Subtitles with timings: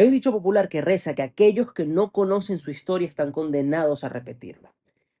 [0.00, 4.02] Hay un dicho popular que reza que aquellos que no conocen su historia están condenados
[4.02, 4.72] a repetirla.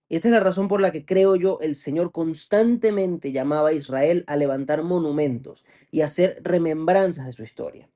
[0.08, 4.24] Esta es la razón por la que creo yo el Señor constantemente llamaba a Israel
[4.26, 7.90] a levantar monumentos y hacer remembranzas de su historia.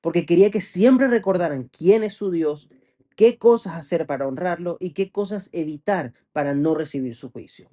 [0.00, 2.70] Porque quería que siempre recordaran quién es su Dios,
[3.16, 7.68] qué cosas hacer para honrarlo y qué cosas evitar para no recibir su juicio.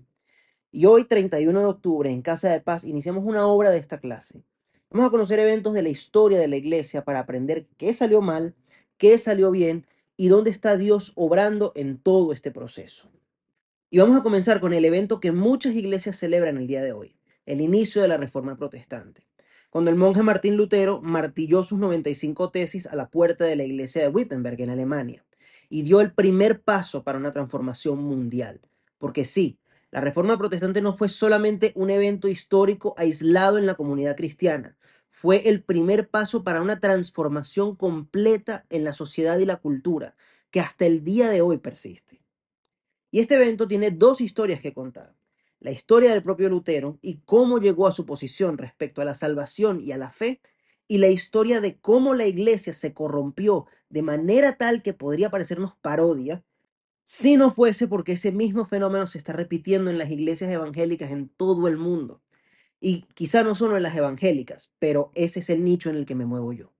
[0.71, 4.41] Y hoy, 31 de octubre, en Casa de Paz, iniciamos una obra de esta clase.
[4.89, 8.55] Vamos a conocer eventos de la historia de la iglesia para aprender qué salió mal,
[8.97, 9.85] qué salió bien
[10.17, 13.11] y dónde está Dios obrando en todo este proceso.
[13.89, 17.15] Y vamos a comenzar con el evento que muchas iglesias celebran el día de hoy,
[17.45, 19.27] el inicio de la Reforma Protestante,
[19.69, 24.01] cuando el monje Martín Lutero martilló sus 95 tesis a la puerta de la iglesia
[24.01, 25.25] de Wittenberg en Alemania
[25.69, 28.61] y dio el primer paso para una transformación mundial.
[28.97, 29.59] Porque sí,
[29.95, 34.75] la Reforma Protestante no fue solamente un evento histórico aislado en la comunidad cristiana,
[35.09, 40.17] fue el primer paso para una transformación completa en la sociedad y la cultura,
[40.51, 42.21] que hasta el día de hoy persiste.
[43.09, 45.15] Y este evento tiene dos historias que contar.
[45.61, 49.79] La historia del propio Lutero y cómo llegó a su posición respecto a la salvación
[49.79, 50.41] y a la fe,
[50.89, 55.73] y la historia de cómo la iglesia se corrompió de manera tal que podría parecernos
[55.77, 56.43] parodia,
[57.05, 61.29] si no fuese porque ese mismo fenómeno se está repitiendo en las iglesias evangélicas en
[61.29, 62.21] todo el mundo.
[62.79, 66.15] Y quizá no solo en las evangélicas, pero ese es el nicho en el que
[66.15, 66.73] me muevo yo.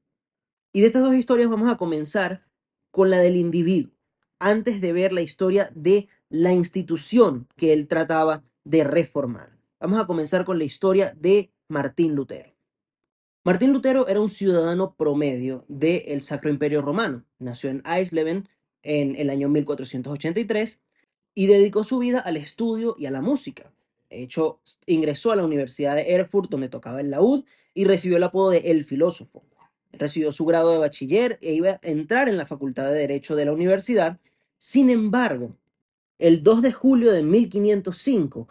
[0.73, 2.43] Y de estas dos historias vamos a comenzar
[2.91, 3.93] con la del individuo,
[4.39, 9.57] antes de ver la historia de la institución que él trataba de reformar.
[9.79, 12.55] Vamos a comenzar con la historia de Martín Lutero.
[13.43, 17.23] Martín Lutero era un ciudadano promedio del Sacro Imperio Romano.
[17.37, 18.49] Nació en Eisleben
[18.86, 20.81] en el año 1483
[21.33, 23.73] y dedicó su vida al estudio y a la música.
[24.09, 28.23] De hecho, ingresó a la Universidad de Erfurt, donde tocaba el laúd, y recibió el
[28.23, 29.44] apodo de El Filósofo.
[29.92, 33.45] Recibió su grado de bachiller e iba a entrar en la Facultad de Derecho de
[33.45, 34.20] la universidad.
[34.58, 35.58] Sin embargo,
[36.17, 38.48] el 2 de julio de 1505,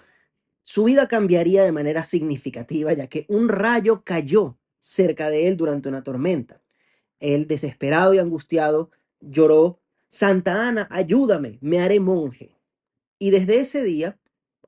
[0.63, 5.89] su vida cambiaría de manera significativa, ya que un rayo cayó cerca de él durante
[5.89, 6.61] una tormenta.
[7.21, 9.81] Él, desesperado y angustiado, lloró,
[10.15, 12.57] Santa Ana, ayúdame, me haré monje.
[13.19, 14.17] Y desde ese día,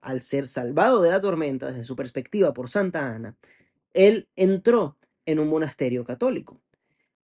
[0.01, 3.37] al ser salvado de la tormenta desde su perspectiva por Santa Ana,
[3.93, 6.61] él entró en un monasterio católico.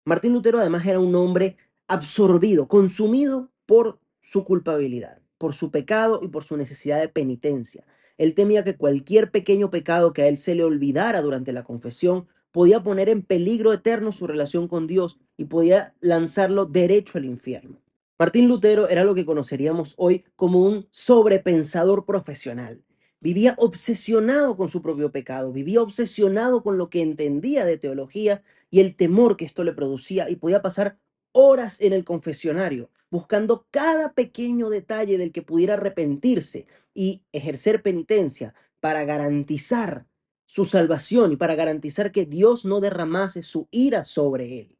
[0.04, 1.56] Martín Lutero además era un hombre
[1.86, 7.84] absorbido, consumido por su culpabilidad por su pecado y por su necesidad de penitencia.
[8.16, 12.28] Él temía que cualquier pequeño pecado que a él se le olvidara durante la confesión
[12.52, 17.82] podía poner en peligro eterno su relación con Dios y podía lanzarlo derecho al infierno.
[18.18, 22.82] Martín Lutero era lo que conoceríamos hoy como un sobrepensador profesional.
[23.20, 28.80] Vivía obsesionado con su propio pecado, vivía obsesionado con lo que entendía de teología y
[28.80, 30.98] el temor que esto le producía y podía pasar
[31.32, 38.54] horas en el confesionario, buscando cada pequeño detalle del que pudiera arrepentirse y ejercer penitencia
[38.80, 40.06] para garantizar
[40.44, 44.78] su salvación y para garantizar que Dios no derramase su ira sobre él.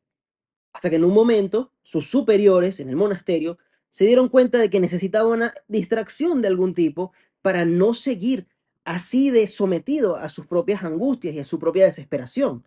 [0.73, 3.59] Hasta que en un momento sus superiores en el monasterio
[3.91, 7.13] se dieron cuenta de que necesitaba una distracción de algún tipo
[7.43, 8.47] para no seguir
[8.85, 12.67] así de sometido a sus propias angustias y a su propia desesperación.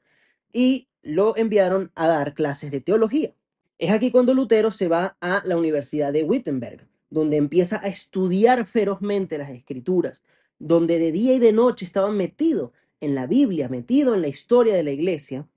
[0.53, 3.33] Y lo enviaron a dar clases de teología.
[3.77, 8.65] Es aquí cuando Lutero se va a la Universidad de Wittenberg, donde empieza a estudiar
[8.65, 10.23] ferozmente las escrituras,
[10.59, 12.71] donde de día y de noche estaba metido
[13.01, 15.47] en la Biblia, metido en la historia de la iglesia,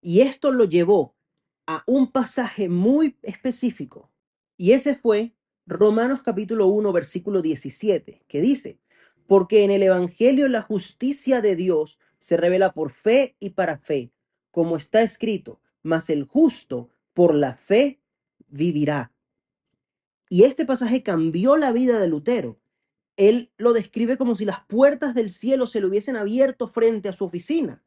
[0.00, 1.14] y esto lo llevó
[1.66, 4.10] a un pasaje muy específico,
[4.56, 5.34] y ese fue
[5.66, 8.78] Romanos capítulo 1, versículo 17, que dice,
[9.26, 14.12] porque en el Evangelio la justicia de Dios se revela por fe y para fe,
[14.50, 18.00] como está escrito, mas el justo por la fe
[18.48, 19.12] vivirá.
[20.28, 22.58] Y este pasaje cambió la vida de Lutero.
[23.16, 27.12] Él lo describe como si las puertas del cielo se le hubiesen abierto frente a
[27.12, 27.84] su oficina.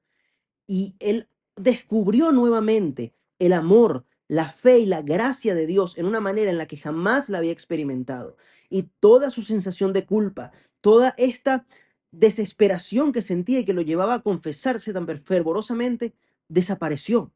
[0.66, 6.20] Y él descubrió nuevamente el amor, la fe y la gracia de Dios en una
[6.20, 8.38] manera en la que jamás la había experimentado.
[8.70, 10.52] Y toda su sensación de culpa,
[10.82, 11.66] toda esta
[12.12, 16.14] desesperación que sentía y que lo llevaba a confesarse tan fervorosamente,
[16.50, 17.32] desapareció.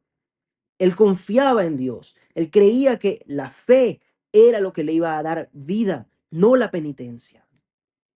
[0.80, 2.16] Él confiaba en Dios.
[2.34, 4.02] Él creía que la fe
[4.34, 7.48] era lo que le iba a dar vida, no la penitencia.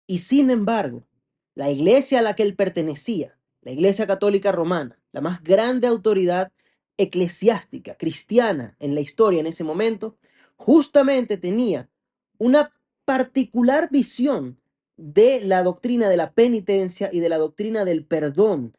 [0.07, 1.07] Y sin embargo,
[1.55, 6.53] la iglesia a la que él pertenecía, la Iglesia Católica Romana, la más grande autoridad
[7.03, 10.17] eclesiástica cristiana en la historia en ese momento,
[10.57, 11.89] justamente tenía
[12.39, 12.73] una
[13.05, 14.59] particular visión
[14.97, 18.77] de la doctrina de la penitencia y de la doctrina del perdón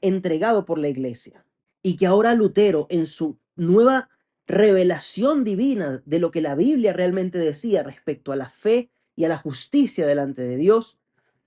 [0.00, 1.44] entregado por la iglesia
[1.82, 4.08] y que ahora Lutero, en su nueva
[4.46, 9.28] revelación divina de lo que la Biblia realmente decía respecto a la fe y a
[9.28, 10.98] la justicia delante de Dios,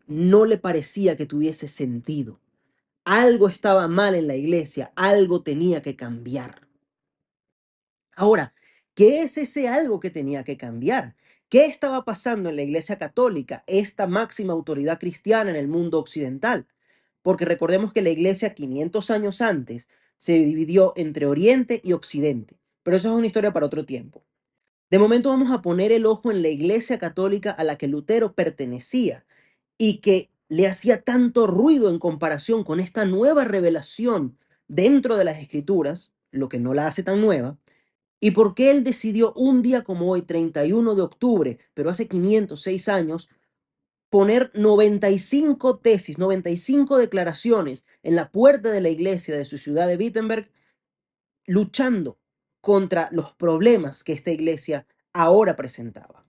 [0.07, 2.39] no le parecía que tuviese sentido.
[3.06, 6.68] Algo estaba mal en la iglesia, algo tenía que cambiar.
[8.16, 8.56] Ahora,
[8.96, 11.16] ¿qué es ese algo que tenía que cambiar?
[11.48, 16.66] ¿Qué estaba pasando en la Iglesia Católica, esta máxima autoridad cristiana en el mundo occidental?
[17.22, 19.88] Porque recordemos que la Iglesia 500 años antes
[20.18, 24.25] se dividió entre Oriente y Occidente, pero eso es una historia para otro tiempo.
[24.90, 28.34] De momento vamos a poner el ojo en la Iglesia Católica a la que Lutero
[28.34, 29.25] pertenecía
[29.78, 34.38] y que le hacía tanto ruido en comparación con esta nueva revelación
[34.68, 37.57] dentro de las Escrituras, lo que no la hace tan nueva,
[38.19, 42.89] y por qué él decidió un día como hoy, 31 de octubre, pero hace 506
[42.89, 43.30] años,
[44.09, 49.97] poner 95 tesis, 95 declaraciones en la puerta de la iglesia de su ciudad de
[49.97, 50.50] Wittenberg,
[51.45, 52.18] luchando
[52.62, 56.25] contra los problemas que esta iglesia ahora presentaba.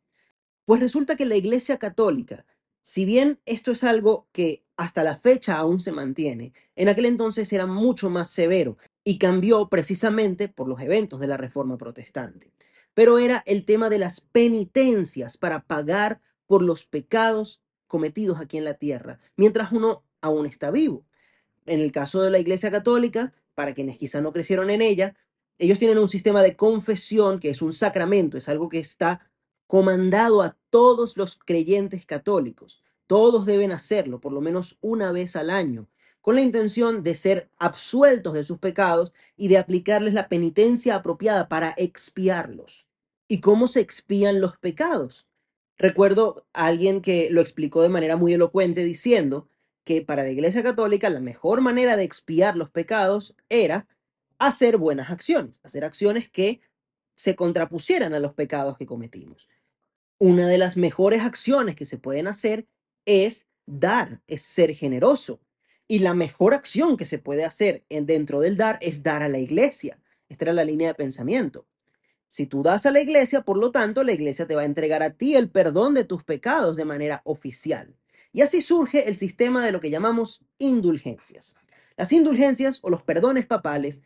[0.64, 2.44] Pues resulta que la iglesia católica,
[2.86, 7.52] si bien esto es algo que hasta la fecha aún se mantiene, en aquel entonces
[7.52, 12.52] era mucho más severo y cambió precisamente por los eventos de la Reforma Protestante.
[12.94, 18.64] Pero era el tema de las penitencias para pagar por los pecados cometidos aquí en
[18.64, 21.04] la tierra, mientras uno aún está vivo.
[21.66, 25.16] En el caso de la Iglesia Católica, para quienes quizá no crecieron en ella,
[25.58, 29.28] ellos tienen un sistema de confesión que es un sacramento, es algo que está
[29.66, 32.82] comandado a todos los creyentes católicos.
[33.06, 35.88] Todos deben hacerlo por lo menos una vez al año
[36.26, 41.48] con la intención de ser absueltos de sus pecados y de aplicarles la penitencia apropiada
[41.48, 42.88] para expiarlos.
[43.28, 45.28] ¿Y cómo se expían los pecados?
[45.78, 49.48] Recuerdo a alguien que lo explicó de manera muy elocuente diciendo
[49.84, 53.86] que para la Iglesia Católica la mejor manera de expiar los pecados era
[54.38, 56.60] hacer buenas acciones, hacer acciones que
[57.14, 59.48] se contrapusieran a los pecados que cometimos.
[60.18, 62.66] Una de las mejores acciones que se pueden hacer
[63.04, 65.40] es dar, es ser generoso.
[65.86, 69.28] Y la mejor acción que se puede hacer en, dentro del dar es dar a
[69.28, 70.00] la iglesia.
[70.30, 71.66] Esta era la línea de pensamiento.
[72.28, 75.02] Si tú das a la iglesia, por lo tanto, la iglesia te va a entregar
[75.02, 77.94] a ti el perdón de tus pecados de manera oficial.
[78.32, 81.56] Y así surge el sistema de lo que llamamos indulgencias.
[81.96, 84.02] Las indulgencias o los perdones papales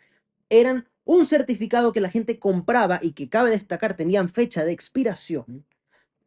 [0.49, 5.65] eran un certificado que la gente compraba y que cabe destacar tenían fecha de expiración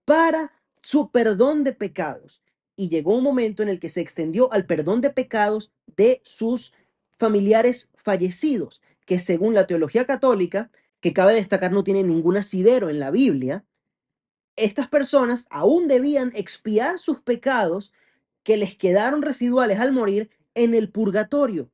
[0.06, 0.52] para
[0.82, 2.42] su perdón de pecados
[2.76, 6.74] y llegó un momento en el que se extendió al perdón de pecados de sus
[7.18, 13.00] familiares fallecidos, que según la teología católica, que cabe destacar no tiene ningún asidero en
[13.00, 13.66] la Biblia,
[14.56, 17.94] estas personas aún debían expiar sus pecados
[18.44, 21.72] que les quedaron residuales al morir en el purgatorio.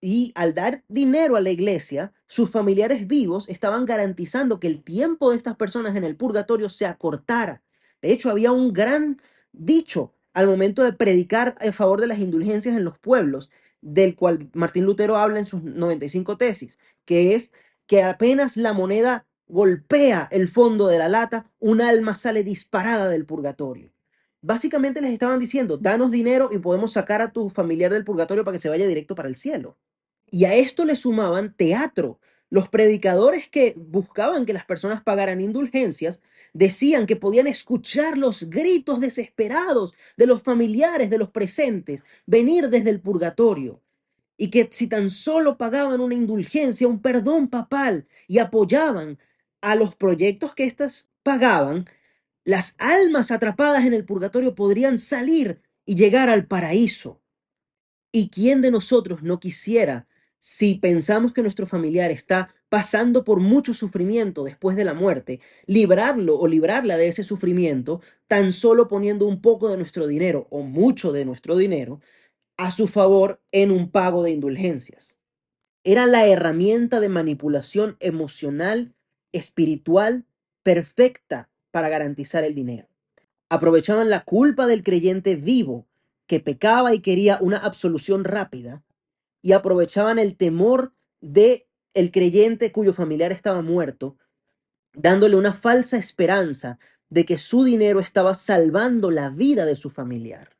[0.00, 5.32] Y al dar dinero a la iglesia, sus familiares vivos estaban garantizando que el tiempo
[5.32, 7.60] de estas personas en el purgatorio se acortara.
[8.00, 12.76] De hecho, había un gran dicho al momento de predicar a favor de las indulgencias
[12.76, 13.50] en los pueblos,
[13.80, 17.52] del cual Martín Lutero habla en sus 95 tesis, que es
[17.88, 23.26] que apenas la moneda golpea el fondo de la lata, un alma sale disparada del
[23.26, 23.90] purgatorio.
[24.40, 28.54] Básicamente les estaban diciendo, danos dinero y podemos sacar a tu familiar del purgatorio para
[28.54, 29.76] que se vaya directo para el cielo.
[30.30, 32.20] Y a esto le sumaban teatro.
[32.50, 36.20] Los predicadores que buscaban que las personas pagaran indulgencias
[36.52, 42.90] decían que podían escuchar los gritos desesperados de los familiares de los presentes venir desde
[42.90, 43.80] el purgatorio
[44.36, 49.18] y que si tan solo pagaban una indulgencia, un perdón papal y apoyaban
[49.60, 51.84] a los proyectos que éstas pagaban,
[52.44, 57.20] las almas atrapadas en el purgatorio podrían salir y llegar al paraíso.
[58.12, 60.08] ¿Y quién de nosotros no quisiera
[60.40, 66.38] si pensamos que nuestro familiar está pasando por mucho sufrimiento después de la muerte, librarlo
[66.38, 71.12] o librarla de ese sufrimiento, tan solo poniendo un poco de nuestro dinero o mucho
[71.12, 72.00] de nuestro dinero
[72.56, 75.18] a su favor en un pago de indulgencias.
[75.84, 78.94] Era la herramienta de manipulación emocional,
[79.32, 80.24] espiritual,
[80.62, 82.88] perfecta para garantizar el dinero.
[83.50, 85.86] Aprovechaban la culpa del creyente vivo
[86.26, 88.82] que pecaba y quería una absolución rápida
[89.42, 94.16] y aprovechaban el temor de el creyente cuyo familiar estaba muerto,
[94.92, 96.78] dándole una falsa esperanza
[97.08, 100.56] de que su dinero estaba salvando la vida de su familiar.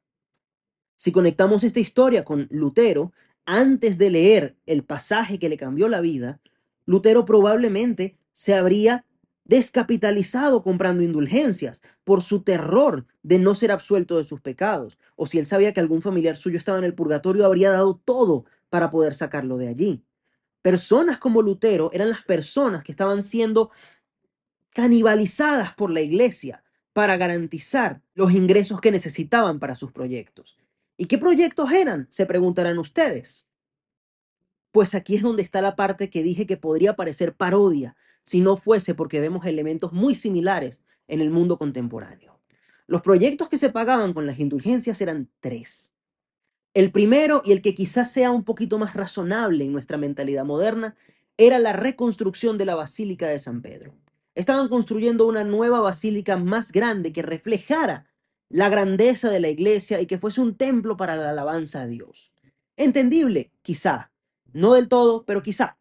[0.97, 3.13] Si conectamos esta historia con Lutero,
[3.47, 6.41] antes de leer el pasaje que le cambió la vida,
[6.85, 9.05] Lutero probablemente se habría
[9.45, 15.39] descapitalizado comprando indulgencias por su terror de no ser absuelto de sus pecados, o si
[15.39, 19.15] él sabía que algún familiar suyo estaba en el purgatorio, habría dado todo para poder
[19.15, 20.05] sacarlo de allí.
[20.63, 23.71] Personas como Lutero eran las personas que estaban siendo
[24.73, 26.63] canibalizadas por la iglesia
[26.93, 30.57] para garantizar los ingresos que necesitaban para sus proyectos.
[30.97, 32.07] ¿Y qué proyectos eran?
[32.11, 33.49] Se preguntarán ustedes.
[34.71, 38.57] Pues aquí es donde está la parte que dije que podría parecer parodia si no
[38.57, 42.39] fuese porque vemos elementos muy similares en el mundo contemporáneo.
[42.87, 45.95] Los proyectos que se pagaban con las indulgencias eran tres.
[46.73, 50.95] El primero, y el que quizás sea un poquito más razonable en nuestra mentalidad moderna,
[51.37, 53.95] era la reconstrucción de la Basílica de San Pedro.
[54.37, 58.07] Estaban construyendo una nueva basílica más grande que reflejara
[58.49, 62.33] la grandeza de la iglesia y que fuese un templo para la alabanza a Dios.
[62.77, 64.13] Entendible, quizá.
[64.53, 65.77] No del todo, pero quizá.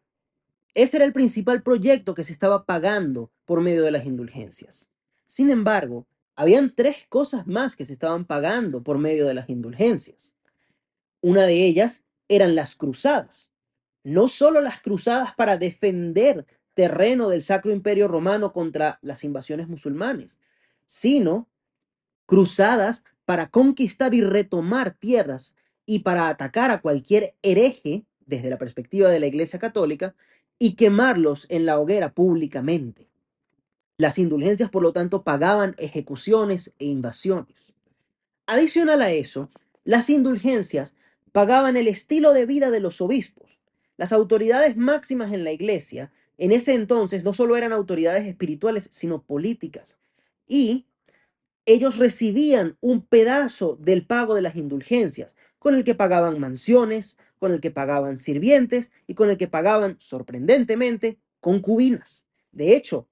[0.74, 4.90] Ese era el principal proyecto que se estaba pagando por medio de las indulgencias.
[5.26, 10.34] Sin embargo, habían tres cosas más que se estaban pagando por medio de las indulgencias.
[11.20, 13.52] Una de ellas eran las cruzadas.
[14.04, 20.38] No solo las cruzadas para defender terreno del Sacro Imperio Romano contra las invasiones musulmanes,
[20.86, 21.48] sino
[22.26, 29.10] cruzadas para conquistar y retomar tierras y para atacar a cualquier hereje desde la perspectiva
[29.10, 30.14] de la Iglesia Católica
[30.58, 33.08] y quemarlos en la hoguera públicamente.
[33.98, 37.74] Las indulgencias, por lo tanto, pagaban ejecuciones e invasiones.
[38.46, 39.50] Adicional a eso,
[39.84, 40.96] las indulgencias
[41.32, 43.60] pagaban el estilo de vida de los obispos.
[43.96, 49.22] Las autoridades máximas en la iglesia en ese entonces no solo eran autoridades espirituales, sino
[49.22, 50.00] políticas.
[50.48, 50.86] Y
[51.66, 57.52] ellos recibían un pedazo del pago de las indulgencias, con el que pagaban mansiones, con
[57.52, 62.26] el que pagaban sirvientes y con el que pagaban, sorprendentemente, concubinas.
[62.52, 63.06] De hecho,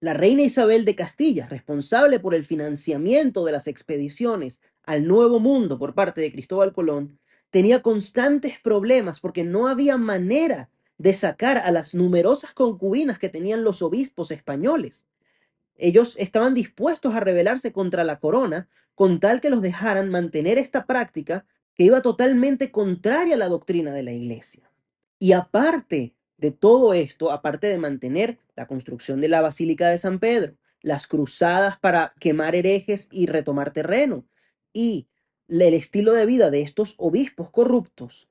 [0.00, 5.78] la reina Isabel de Castilla, responsable por el financiamiento de las expediciones al Nuevo Mundo
[5.78, 7.18] por parte de Cristóbal Colón,
[7.56, 13.64] tenía constantes problemas porque no había manera de sacar a las numerosas concubinas que tenían
[13.64, 15.06] los obispos españoles.
[15.74, 20.84] Ellos estaban dispuestos a rebelarse contra la corona con tal que los dejaran mantener esta
[20.84, 24.70] práctica que iba totalmente contraria a la doctrina de la iglesia.
[25.18, 30.18] Y aparte de todo esto, aparte de mantener la construcción de la Basílica de San
[30.18, 34.26] Pedro, las cruzadas para quemar herejes y retomar terreno,
[34.74, 35.08] y
[35.48, 38.28] el estilo de vida de estos obispos corruptos,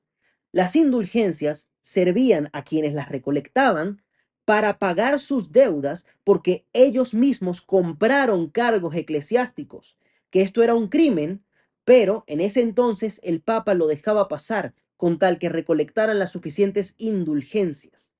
[0.52, 4.02] las indulgencias servían a quienes las recolectaban
[4.44, 9.98] para pagar sus deudas porque ellos mismos compraron cargos eclesiásticos,
[10.30, 11.44] que esto era un crimen,
[11.84, 16.94] pero en ese entonces el Papa lo dejaba pasar con tal que recolectaran las suficientes
[16.96, 18.12] indulgencias.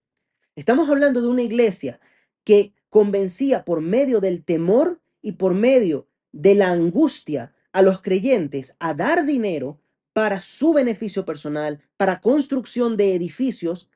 [0.57, 2.01] Estamos hablando de una iglesia
[2.45, 8.75] que convencía por medio del temor y por medio de la angustia a los creyentes
[8.79, 9.79] a dar dinero
[10.15, 13.91] para su beneficio personal, para construcción de edificios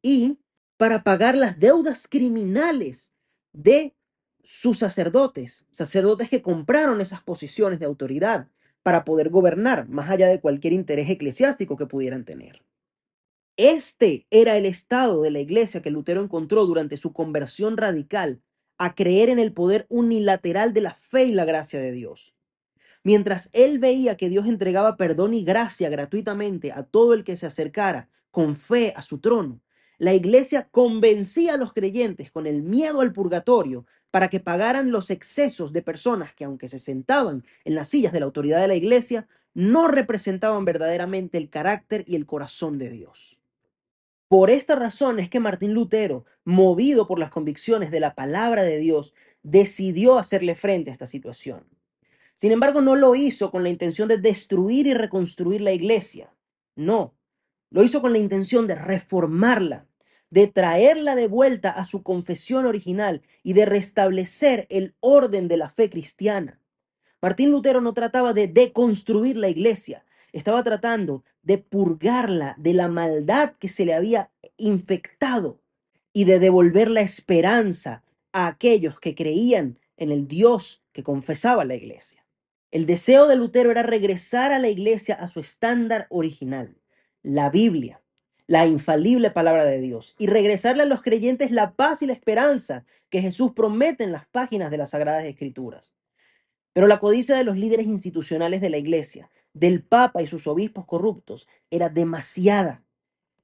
[0.00, 0.38] y
[0.78, 3.12] para pagar las deudas criminales
[3.52, 3.94] de
[4.42, 8.48] sus sacerdotes, sacerdotes que compraron esas posiciones de autoridad
[8.82, 12.62] para poder gobernar más allá de cualquier interés eclesiástico que pudieran tener.
[13.58, 18.40] Este era el estado de la iglesia que Lutero encontró durante su conversión radical
[18.78, 22.37] a creer en el poder unilateral de la fe y la gracia de Dios.
[23.08, 27.46] Mientras él veía que Dios entregaba perdón y gracia gratuitamente a todo el que se
[27.46, 29.62] acercara con fe a su trono,
[29.96, 35.08] la iglesia convencía a los creyentes con el miedo al purgatorio para que pagaran los
[35.08, 38.74] excesos de personas que, aunque se sentaban en las sillas de la autoridad de la
[38.74, 43.38] iglesia, no representaban verdaderamente el carácter y el corazón de Dios.
[44.28, 48.76] Por esta razón es que Martín Lutero, movido por las convicciones de la palabra de
[48.76, 51.77] Dios, decidió hacerle frente a esta situación.
[52.38, 56.32] Sin embargo, no lo hizo con la intención de destruir y reconstruir la iglesia.
[56.76, 57.16] No,
[57.68, 59.88] lo hizo con la intención de reformarla,
[60.30, 65.68] de traerla de vuelta a su confesión original y de restablecer el orden de la
[65.68, 66.60] fe cristiana.
[67.20, 73.54] Martín Lutero no trataba de deconstruir la iglesia, estaba tratando de purgarla de la maldad
[73.58, 75.60] que se le había infectado
[76.12, 81.74] y de devolver la esperanza a aquellos que creían en el Dios que confesaba la
[81.74, 82.27] iglesia.
[82.70, 86.76] El deseo de Lutero era regresar a la iglesia a su estándar original,
[87.22, 88.02] la Biblia,
[88.46, 92.84] la infalible palabra de Dios, y regresarle a los creyentes la paz y la esperanza
[93.08, 95.94] que Jesús promete en las páginas de las Sagradas Escrituras.
[96.74, 100.84] Pero la codicia de los líderes institucionales de la iglesia, del Papa y sus obispos
[100.84, 102.84] corruptos, era demasiada,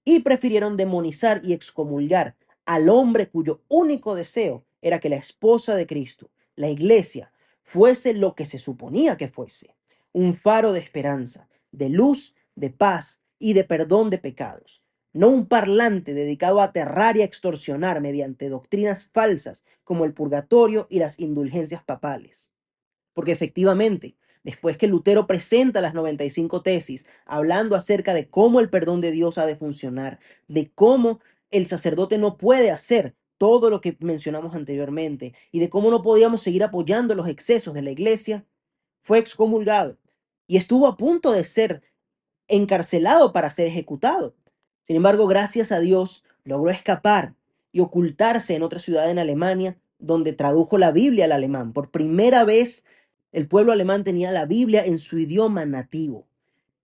[0.04, 5.86] y prefirieron demonizar y excomulgar al hombre cuyo único deseo era que la esposa de
[5.86, 7.32] Cristo, la iglesia,
[7.64, 9.74] fuese lo que se suponía que fuese,
[10.12, 14.82] un faro de esperanza, de luz, de paz y de perdón de pecados.
[15.12, 20.88] no un parlante dedicado a aterrar y a extorsionar mediante doctrinas falsas como el purgatorio
[20.90, 22.50] y las indulgencias papales.
[23.12, 29.00] Porque efectivamente, después que Lutero presenta las 95 tesis, hablando acerca de cómo el perdón
[29.00, 30.18] de Dios ha de funcionar,
[30.48, 31.20] de cómo
[31.52, 36.40] el sacerdote no puede hacer todo lo que mencionamos anteriormente y de cómo no podíamos
[36.40, 38.46] seguir apoyando los excesos de la iglesia,
[39.02, 39.98] fue excomulgado
[40.46, 41.82] y estuvo a punto de ser
[42.48, 44.34] encarcelado para ser ejecutado.
[44.80, 47.34] Sin embargo, gracias a Dios, logró escapar
[47.70, 51.74] y ocultarse en otra ciudad en Alemania, donde tradujo la Biblia al alemán.
[51.74, 52.86] Por primera vez,
[53.30, 56.26] el pueblo alemán tenía la Biblia en su idioma nativo.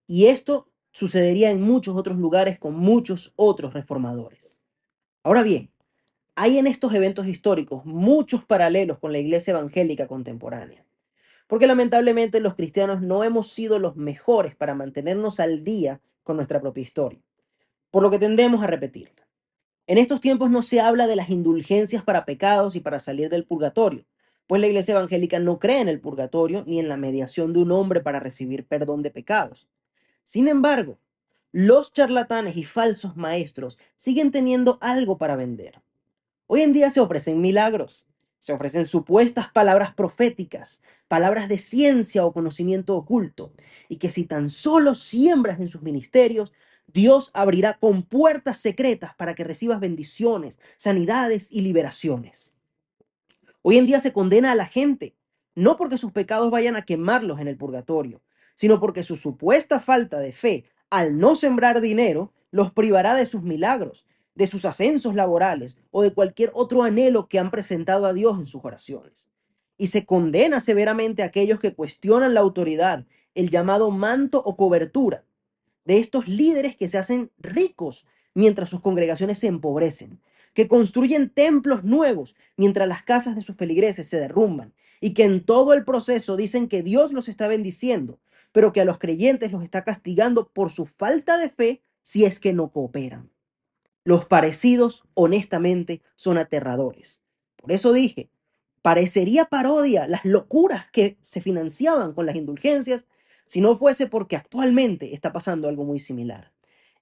[0.05, 4.59] Y esto sucedería en muchos otros lugares con muchos otros reformadores.
[5.23, 5.71] Ahora bien,
[6.35, 10.85] hay en estos eventos históricos muchos paralelos con la iglesia evangélica contemporánea
[11.51, 16.61] porque lamentablemente los cristianos no hemos sido los mejores para mantenernos al día con nuestra
[16.61, 17.19] propia historia,
[17.89, 19.27] por lo que tendemos a repetirla.
[19.85, 23.43] En estos tiempos no se habla de las indulgencias para pecados y para salir del
[23.43, 24.05] purgatorio,
[24.47, 27.73] pues la iglesia evangélica no cree en el purgatorio ni en la mediación de un
[27.73, 29.67] hombre para recibir perdón de pecados.
[30.23, 30.99] Sin embargo,
[31.51, 35.81] los charlatanes y falsos maestros siguen teniendo algo para vender.
[36.53, 38.05] Hoy en día se ofrecen milagros,
[38.39, 43.53] se ofrecen supuestas palabras proféticas, palabras de ciencia o conocimiento oculto,
[43.87, 46.51] y que si tan solo siembras en sus ministerios,
[46.87, 52.51] Dios abrirá con puertas secretas para que recibas bendiciones, sanidades y liberaciones.
[53.61, 55.15] Hoy en día se condena a la gente,
[55.55, 58.21] no porque sus pecados vayan a quemarlos en el purgatorio,
[58.55, 63.41] sino porque su supuesta falta de fe al no sembrar dinero los privará de sus
[63.41, 64.05] milagros
[64.35, 68.45] de sus ascensos laborales o de cualquier otro anhelo que han presentado a Dios en
[68.45, 69.29] sus oraciones.
[69.77, 75.23] Y se condena severamente a aquellos que cuestionan la autoridad, el llamado manto o cobertura
[75.85, 80.19] de estos líderes que se hacen ricos mientras sus congregaciones se empobrecen,
[80.53, 85.43] que construyen templos nuevos mientras las casas de sus feligreses se derrumban y que en
[85.43, 88.19] todo el proceso dicen que Dios los está bendiciendo,
[88.51, 92.39] pero que a los creyentes los está castigando por su falta de fe si es
[92.39, 93.30] que no cooperan.
[94.03, 97.21] Los parecidos, honestamente, son aterradores.
[97.55, 98.29] Por eso dije,
[98.81, 103.07] parecería parodia las locuras que se financiaban con las indulgencias
[103.45, 106.51] si no fuese porque actualmente está pasando algo muy similar.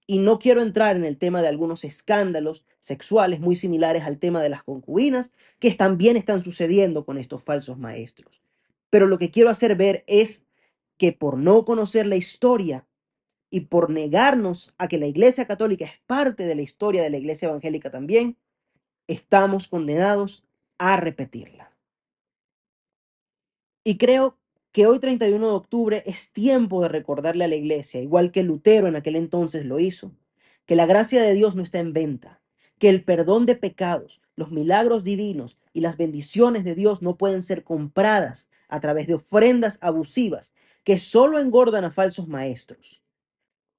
[0.07, 4.41] Y no quiero entrar en el tema de algunos escándalos sexuales muy similares al tema
[4.41, 8.41] de las concubinas, que también están sucediendo con estos falsos maestros.
[8.89, 10.47] Pero lo que quiero hacer ver es
[10.97, 12.88] que por no conocer la historia
[13.51, 17.17] y por negarnos a que la Iglesia Católica es parte de la historia de la
[17.17, 18.38] Iglesia Evangélica también,
[19.07, 20.43] estamos condenados
[20.77, 21.71] a repetirla.
[23.83, 24.38] Y creo
[24.71, 28.88] que hoy 31 de octubre es tiempo de recordarle a la Iglesia, igual que Lutero
[28.88, 30.12] en aquel entonces lo hizo,
[30.65, 32.41] que la gracia de Dios no está en venta,
[32.77, 37.41] que el perdón de pecados, los milagros divinos y las bendiciones de Dios no pueden
[37.41, 43.01] ser compradas a través de ofrendas abusivas que solo engordan a falsos maestros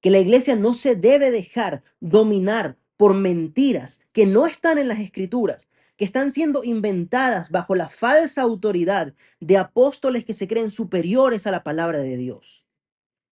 [0.01, 4.99] que la iglesia no se debe dejar dominar por mentiras que no están en las
[4.99, 11.47] escrituras, que están siendo inventadas bajo la falsa autoridad de apóstoles que se creen superiores
[11.47, 12.65] a la palabra de Dios.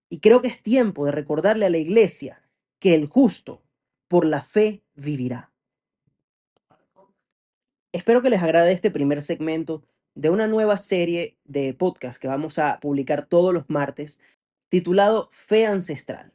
[0.09, 2.41] Y creo que es tiempo de recordarle a la iglesia
[2.79, 3.61] que el justo
[4.07, 5.51] por la fe vivirá.
[7.91, 9.83] Espero que les agrade este primer segmento
[10.15, 14.19] de una nueva serie de podcast que vamos a publicar todos los martes
[14.69, 16.33] titulado Fe Ancestral.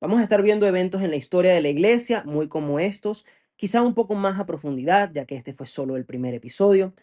[0.00, 3.24] Vamos a estar viendo eventos en la historia de la iglesia, muy como estos,
[3.56, 6.94] quizá un poco más a profundidad, ya que este fue solo el primer episodio.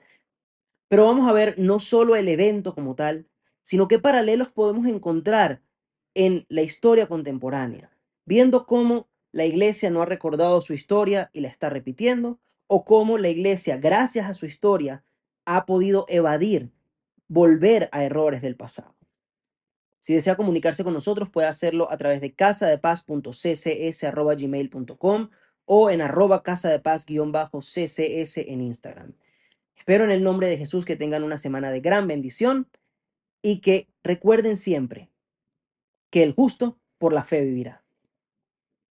[0.89, 3.27] Pero vamos a ver no solo el evento como tal,
[3.63, 5.63] sino qué paralelos podemos encontrar
[6.13, 7.89] en la historia contemporánea,
[8.25, 13.17] viendo cómo la iglesia no ha recordado su historia y la está repitiendo, o cómo
[13.17, 15.03] la iglesia, gracias a su historia,
[15.45, 16.71] ha podido evadir,
[17.27, 18.92] volver a errores del pasado.
[20.03, 25.29] Si desea comunicarse con nosotros, puede hacerlo a través de casadepaz.ccs.gmail.com
[25.63, 29.13] o en arroba casadepaz-ccs en Instagram.
[29.77, 32.67] Espero en el nombre de Jesús que tengan una semana de gran bendición
[33.41, 35.09] y que recuerden siempre
[36.09, 37.82] que el justo por la fe vivirá.